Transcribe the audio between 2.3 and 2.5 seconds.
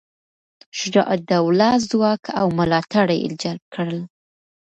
او